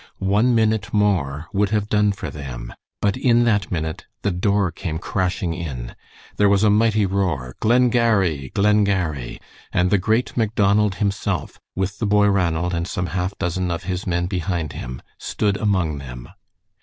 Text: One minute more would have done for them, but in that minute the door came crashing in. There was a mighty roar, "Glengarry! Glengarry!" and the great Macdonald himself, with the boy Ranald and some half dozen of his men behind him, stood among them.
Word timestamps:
One 0.17 0.55
minute 0.55 0.91
more 0.91 1.45
would 1.53 1.69
have 1.69 1.87
done 1.87 2.11
for 2.11 2.31
them, 2.31 2.73
but 3.03 3.15
in 3.15 3.43
that 3.43 3.71
minute 3.71 4.07
the 4.23 4.31
door 4.31 4.71
came 4.71 4.97
crashing 4.97 5.53
in. 5.53 5.93
There 6.37 6.49
was 6.49 6.63
a 6.63 6.71
mighty 6.71 7.05
roar, 7.05 7.55
"Glengarry! 7.59 8.49
Glengarry!" 8.55 9.39
and 9.71 9.91
the 9.91 9.99
great 9.99 10.35
Macdonald 10.35 10.95
himself, 10.95 11.59
with 11.75 11.99
the 11.99 12.07
boy 12.07 12.25
Ranald 12.29 12.73
and 12.73 12.87
some 12.87 13.05
half 13.13 13.37
dozen 13.37 13.69
of 13.69 13.83
his 13.83 14.07
men 14.07 14.25
behind 14.25 14.73
him, 14.73 15.03
stood 15.19 15.55
among 15.55 15.99
them. 15.99 16.29